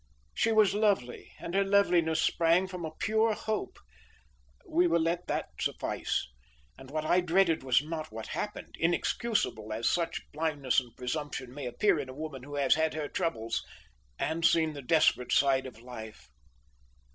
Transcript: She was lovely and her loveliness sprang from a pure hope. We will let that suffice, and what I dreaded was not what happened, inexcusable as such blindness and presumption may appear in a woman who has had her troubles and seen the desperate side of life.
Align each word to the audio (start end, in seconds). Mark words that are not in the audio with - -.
She 0.33 0.51
was 0.51 0.73
lovely 0.73 1.31
and 1.37 1.53
her 1.53 1.63
loveliness 1.63 2.19
sprang 2.19 2.65
from 2.65 2.83
a 2.83 2.89
pure 2.97 3.33
hope. 3.35 3.77
We 4.67 4.87
will 4.87 4.99
let 4.99 5.27
that 5.27 5.49
suffice, 5.59 6.27
and 6.75 6.89
what 6.89 7.05
I 7.05 7.21
dreaded 7.21 7.61
was 7.61 7.83
not 7.83 8.11
what 8.11 8.29
happened, 8.29 8.73
inexcusable 8.79 9.71
as 9.71 9.87
such 9.87 10.23
blindness 10.33 10.79
and 10.79 10.97
presumption 10.97 11.53
may 11.53 11.67
appear 11.67 11.99
in 11.99 12.09
a 12.09 12.15
woman 12.15 12.41
who 12.41 12.55
has 12.55 12.73
had 12.73 12.95
her 12.95 13.07
troubles 13.09 13.63
and 14.17 14.43
seen 14.43 14.73
the 14.73 14.81
desperate 14.81 15.31
side 15.31 15.67
of 15.67 15.79
life. 15.79 16.31